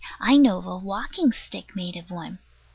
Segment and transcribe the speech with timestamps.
[0.19, 2.39] I know of a walking stick made of one.